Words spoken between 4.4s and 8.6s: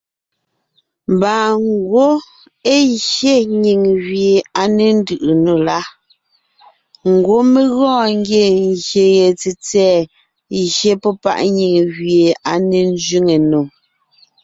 à ne ńdʉʼʉ nò la, ngwɔ́ mé gɔɔn ngie